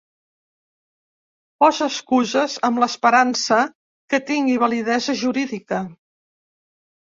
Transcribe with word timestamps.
Posa 1.63 1.89
excuses 1.93 2.57
amb 2.71 2.83
l'esperança 2.85 3.61
que 4.15 4.23
tingui 4.33 4.59
validesa 4.67 5.19
jurídica. 5.25 5.87